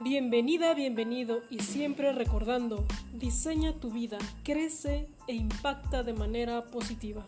[0.00, 7.26] Bienvenida, bienvenido y siempre recordando, diseña tu vida, crece e impacta de manera positiva.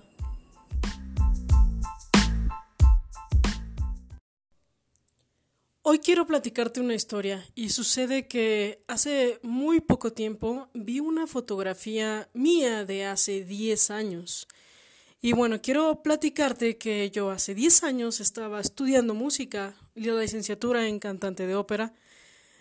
[5.82, 12.28] Hoy quiero platicarte una historia y sucede que hace muy poco tiempo vi una fotografía
[12.34, 14.46] mía de hace 10 años.
[15.20, 21.00] Y bueno, quiero platicarte que yo hace 10 años estaba estudiando música, la licenciatura en
[21.00, 21.92] cantante de ópera.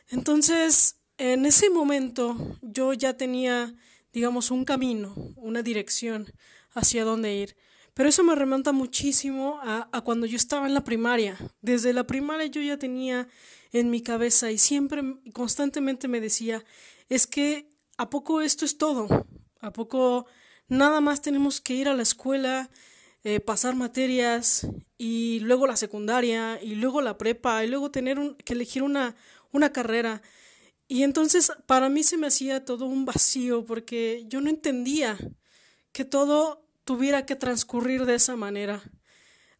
[0.09, 3.75] Entonces, en ese momento yo ya tenía,
[4.11, 6.31] digamos, un camino, una dirección
[6.73, 7.55] hacia dónde ir.
[7.93, 11.37] Pero eso me remonta muchísimo a, cuando yo estaba en la primaria.
[11.61, 13.27] Desde la primaria yo ya tenía
[13.71, 16.63] en mi cabeza y siempre, constantemente me decía,
[17.09, 19.27] es que ¿a poco esto es todo?
[19.59, 20.25] ¿A poco
[20.69, 22.69] nada más tenemos que ir a la escuela,
[23.25, 24.65] eh, pasar materias
[24.97, 29.17] y luego la secundaria y luego la prepa y luego tener un, que elegir una,
[29.51, 30.21] una carrera?
[30.87, 35.17] Y entonces para mí se me hacía todo un vacío porque yo no entendía
[35.91, 38.81] que todo tuviera que transcurrir de esa manera.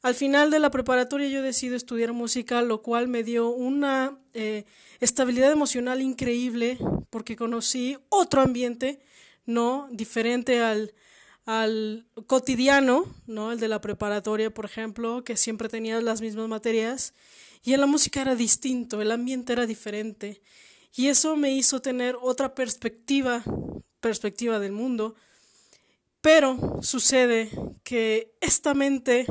[0.02, 4.66] Al final de la preparatoria yo decido estudiar música, lo cual me dio una eh,
[4.99, 6.77] estabilidad emocional increíble
[7.09, 8.99] porque conocí otro ambiente,
[9.45, 10.94] no diferente al,
[11.58, 17.14] al cotidiano, no el de la preparatoria, por ejemplo, que siempre tenía las mismas materias
[17.64, 20.42] y en la música era distinto, el ambiente era diferente
[20.95, 23.44] y eso me hizo tener otra perspectiva,
[24.00, 25.16] perspectiva del mundo
[26.22, 27.50] pero sucede
[27.83, 29.25] que esta mente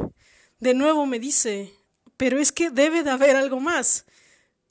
[0.58, 1.72] de nuevo me dice,
[2.16, 4.06] pero es que debe de haber algo más.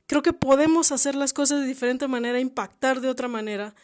[0.08, 3.76] Creo que podemos hacer las cosas de diferente manera, impactar de otra manera.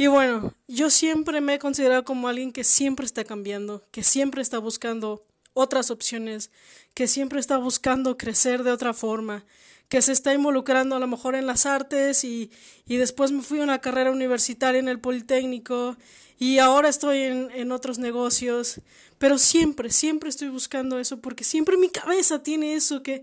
[0.00, 4.40] Y bueno, yo siempre me he considerado como alguien que siempre está cambiando, que siempre
[4.40, 6.50] está buscando otras opciones,
[6.94, 9.44] que siempre está buscando crecer de otra forma,
[9.90, 12.50] que se está involucrando a lo mejor en las artes y,
[12.86, 15.98] y después me fui a una carrera universitaria en el Politécnico
[16.38, 18.80] y ahora estoy en, en otros negocios,
[19.18, 23.20] pero siempre, siempre estoy buscando eso porque siempre mi cabeza tiene eso que,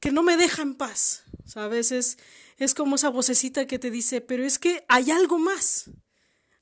[0.00, 1.92] que no me deja en paz, ¿sabes?
[1.92, 2.18] Es,
[2.56, 5.90] es como esa vocecita que te dice, pero es que hay algo más,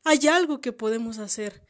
[0.07, 1.61] hay algo que podemos hacer,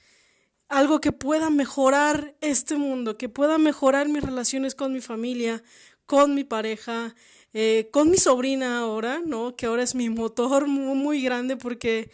[0.69, 5.62] algo que pueda mejorar este mundo, que pueda mejorar mis relaciones con mi familia,
[6.04, 7.14] con mi pareja,
[7.54, 9.56] eh, con mi sobrina ahora, ¿no?
[9.56, 12.10] Que ahora es mi motor muy, grande porque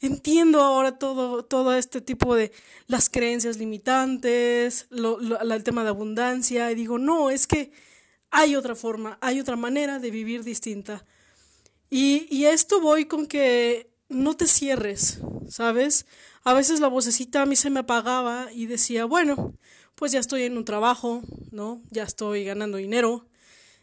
[0.00, 2.52] entiendo ahora todo, todo este tipo de
[2.86, 7.70] las creencias limitantes, el tema de abundancia, y digo, no, es que
[8.30, 11.04] hay otra forma, hay otra manera de vivir distinta.
[11.90, 15.18] Y, y esto voy con que no te cierres,
[15.48, 16.06] ¿sabes?
[16.44, 19.54] A veces la vocecita a mí se me apagaba y decía, bueno,
[19.94, 21.82] pues ya estoy en un trabajo, ¿no?
[21.90, 23.26] Ya estoy ganando dinero,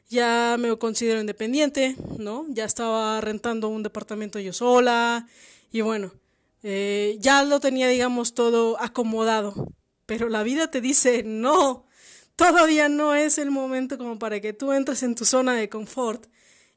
[0.10, 2.46] ya me considero independiente, ¿no?
[2.50, 5.28] Ya estaba rentando un departamento yo sola,
[5.72, 6.14] y bueno,
[6.62, 9.74] eh, ya lo tenía, digamos, todo acomodado.
[10.06, 11.88] Pero la vida te dice, no,
[12.36, 16.28] todavía no es el momento como para que tú entres en tu zona de confort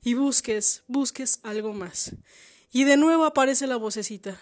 [0.02, 2.16] y busques, busques algo más.
[2.72, 4.40] Y de nuevo aparece la vocecita.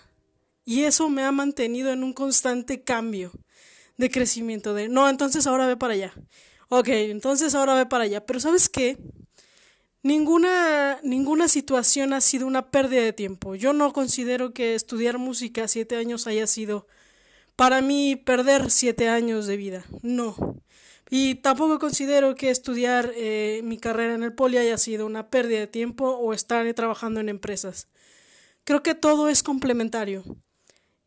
[0.64, 3.32] Y eso me ha mantenido en un constante cambio
[3.96, 6.12] de crecimiento, de, no, entonces ahora ve para allá.
[6.68, 8.24] Ok, entonces ahora ve para allá.
[8.24, 8.98] Pero ¿sabes qué?
[10.02, 13.54] Ninguna, ninguna situación ha sido una pérdida de tiempo.
[13.54, 16.86] Yo no considero que estudiar música siete años haya sido
[17.56, 19.84] para mí perder siete años de vida.
[20.02, 20.36] No.
[21.16, 25.60] Y tampoco considero que estudiar eh, mi carrera en el poli haya sido una pérdida
[25.60, 27.86] de tiempo o estar trabajando en empresas.
[28.64, 30.25] Creo que todo es complementario.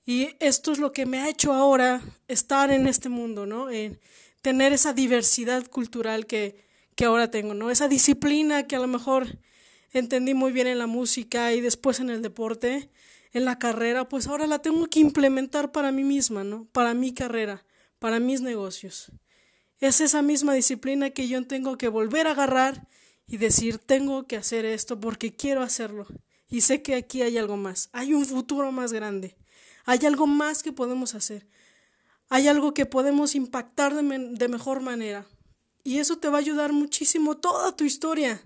[0.06, 3.70] Y esto es lo que me ha hecho ahora estar en este mundo, ¿no?
[3.70, 4.00] En
[4.42, 6.56] tener esa diversidad cultural que,
[6.96, 7.70] que ahora tengo, ¿no?
[7.70, 9.40] Esa disciplina que a lo mejor
[9.92, 12.90] entendí muy bien en la música y después en el deporte,
[13.34, 16.66] en la carrera, pues ahora la tengo que implementar para mí misma, ¿no?
[16.72, 17.66] Para mi carrera,
[18.00, 19.12] para mis negocios.
[19.80, 22.88] Es esa misma disciplina que yo tengo que volver a agarrar
[23.28, 26.08] y decir, tengo que hacer esto porque quiero hacerlo.
[26.50, 29.36] Y sé que aquí hay algo más, hay un futuro más grande,
[29.86, 31.46] hay algo más que podemos hacer,
[32.30, 35.26] hay algo que podemos impactar de, de mejor manera.
[35.84, 38.42] Y eso te va a ayudar muchísimo toda tu historia,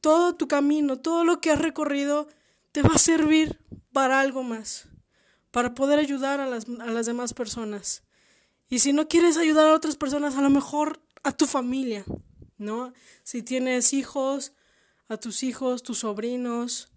[0.00, 2.28] todo tu camino, todo lo que has recorrido,
[2.72, 3.60] te va a servir
[3.92, 4.88] para algo más,
[5.50, 8.02] para poder ayudar a las, a las demás personas.
[8.68, 12.04] Y si no quieres ayudar a otras personas, a lo mejor a tu familia,
[12.58, 12.92] ¿no?
[13.22, 14.52] Si tienes hijos,
[15.08, 16.92] a tus hijos, tus sobrinos.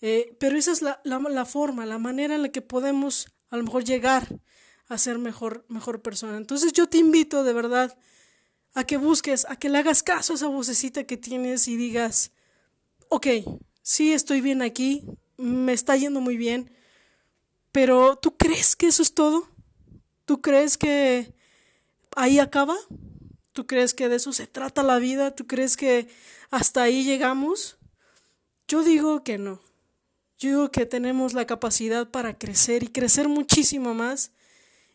[0.00, 3.64] Eh, pero esa es la, la, forma, la manera en la que podemos a lo
[3.64, 4.40] mejor llegar
[4.88, 6.36] a ser mejor, mejor persona.
[6.36, 7.96] Entonces yo te invito de verdad
[8.74, 12.32] a que busques, a que le hagas caso a esa vocecita que tienes y digas,
[13.08, 13.26] ok,
[13.82, 15.04] sí estoy bien aquí,
[15.36, 16.70] me está yendo muy bien,
[17.72, 19.48] pero ¿tú crees que eso es todo?
[20.26, 21.32] ¿Tú crees que
[22.16, 22.76] ahí acaba?
[23.52, 25.34] ¿Tú crees que de eso se trata la vida?
[25.34, 26.08] ¿Tú crees que
[26.50, 27.78] hasta ahí llegamos?
[28.66, 29.60] Yo digo que no.
[30.38, 34.32] Yo digo que tenemos la capacidad para crecer y crecer muchísimo más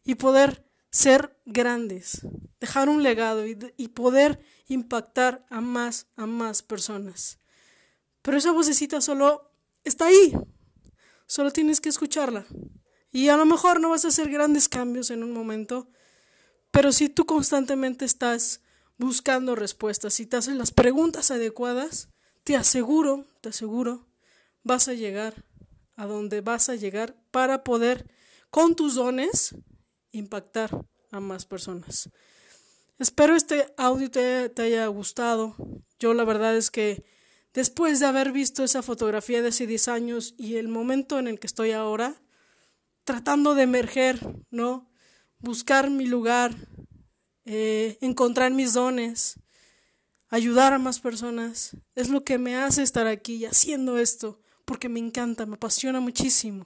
[0.04, 2.28] y poder ser grandes,
[2.60, 7.40] dejar un legado y, y, poder impactar a más, a más personas.
[8.22, 9.50] Pero esa vocecita solo
[9.86, 10.34] está ahí,
[11.26, 12.46] solo tienes que escucharla.
[13.12, 15.90] Y a lo mejor no vas a hacer grandes cambios en un momento,
[16.72, 18.62] pero si tú constantemente estás
[18.98, 22.10] buscando respuestas y te haces las preguntas adecuadas,
[22.44, 24.08] te aseguro, te aseguro,
[24.64, 25.46] vas a llegar
[25.96, 28.10] a donde vas a llegar para poder,
[28.50, 29.56] con tus dones,
[30.12, 32.10] impactar a más personas.
[32.98, 35.56] Espero este audio te, haya gustado.
[36.00, 37.04] Yo la verdad es que
[37.54, 41.40] después de haber visto esa fotografía de hace 10 años y el momento en el
[41.40, 42.22] que estoy ahora,
[43.12, 44.22] tratando de emerger,
[44.52, 44.90] ¿no?
[45.40, 46.56] Buscar mi lugar,
[47.44, 49.38] eh, encontrar mis dones,
[50.30, 55.02] ayudar a más personas, es lo que me hace estar aquí haciendo esto, porque me
[55.02, 56.66] encanta, me apasiona muchísimo.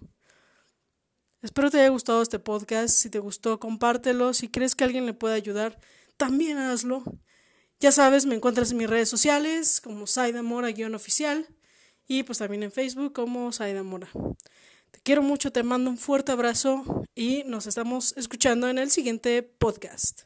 [1.42, 2.96] Espero te haya gustado este podcast.
[2.96, 4.34] Si te gustó, compártelo.
[4.34, 5.80] Si crees que alguien le puede ayudar,
[6.16, 7.04] también hazlo.
[7.80, 11.48] Ya sabes, me encuentras en mis redes sociales como Saida Mora-oficial
[12.08, 14.10] y pues también en Facebook como Saida Mora.
[14.96, 19.44] Te quiero mucho, te mando un fuerte abrazo y nos estamos escuchando en el siguiente
[19.44, 20.22] podcast.